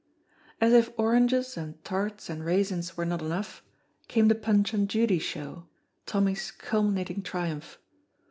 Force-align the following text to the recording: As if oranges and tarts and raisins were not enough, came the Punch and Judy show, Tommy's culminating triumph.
As 0.59 0.73
if 0.73 0.89
oranges 0.97 1.55
and 1.55 1.77
tarts 1.85 2.27
and 2.27 2.43
raisins 2.43 2.97
were 2.97 3.05
not 3.05 3.21
enough, 3.21 3.61
came 4.07 4.29
the 4.29 4.33
Punch 4.33 4.73
and 4.73 4.89
Judy 4.89 5.19
show, 5.19 5.67
Tommy's 6.07 6.49
culminating 6.49 7.21
triumph. 7.21 7.77